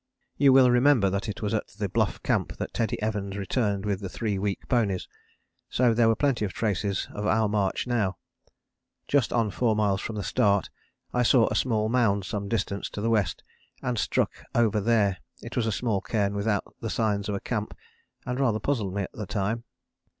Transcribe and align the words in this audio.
You 0.35 0.51
will 0.51 0.71
remember 0.71 1.11
that 1.11 1.29
it 1.29 1.43
was 1.43 1.53
at 1.53 1.67
the 1.77 1.87
Bluff 1.87 2.23
Camp 2.23 2.57
that 2.57 2.73
Teddy 2.73 2.99
Evans 3.03 3.37
returned 3.37 3.85
with 3.85 3.99
the 3.99 4.09
three 4.09 4.39
weak 4.39 4.67
ponies, 4.67 5.07
so 5.69 5.93
there 5.93 6.07
were 6.07 6.15
plenty 6.15 6.43
of 6.43 6.53
traces 6.53 7.07
of 7.11 7.27
our 7.27 7.47
march 7.47 7.85
now. 7.85 8.17
Just 9.07 9.31
on 9.31 9.51
four 9.51 9.75
miles 9.75 10.01
from 10.01 10.15
the 10.15 10.23
start 10.23 10.71
I 11.13 11.21
saw 11.21 11.45
a 11.49 11.55
small 11.55 11.87
mound 11.87 12.25
some 12.25 12.49
distance 12.49 12.89
to 12.93 13.01
the 13.01 13.11
west, 13.11 13.43
and 13.83 13.99
struck 13.99 14.31
over 14.55 14.81
there: 14.81 15.19
it 15.43 15.55
was 15.55 15.67
a 15.67 15.71
small 15.71 16.01
cairn 16.01 16.33
without 16.33 16.63
the 16.79 16.89
signs 16.89 17.29
of 17.29 17.35
a 17.35 17.39
camp 17.39 17.77
and 18.25 18.39
rather 18.39 18.59
puzzled 18.59 18.95
me 18.95 19.03
at 19.03 19.11
the 19.13 19.27
time. 19.27 19.65